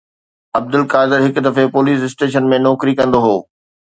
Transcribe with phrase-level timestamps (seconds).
[0.59, 3.37] عبدالقادر هڪ دفعي police station ۾ نوڪري ڪندو هو